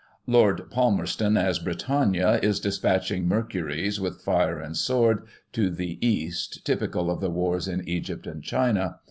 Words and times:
Lord 0.25 0.71
Palmerston, 0.71 1.37
as 1.37 1.59
Britannia, 1.59 2.39
is 2.41 2.59
dis 2.59 2.79
patching 2.79 3.27
Mercuries 3.27 3.99
with 3.99 4.19
fire 4.23 4.59
and 4.59 4.75
sword, 4.75 5.27
to 5.53 5.69
the 5.69 6.03
east, 6.03 6.65
typical 6.65 7.11
of 7.11 7.21
the 7.21 7.29
wars 7.29 7.67
in 7.67 7.87
Egypt 7.87 8.25
and 8.25 8.41
China. 8.43 8.95